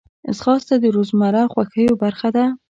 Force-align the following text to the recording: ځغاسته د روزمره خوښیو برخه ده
ځغاسته 0.37 0.75
د 0.79 0.85
روزمره 0.95 1.43
خوښیو 1.53 1.93
برخه 2.03 2.29
ده 2.35 2.45